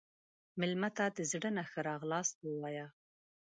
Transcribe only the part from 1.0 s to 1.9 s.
د زړه نه ښه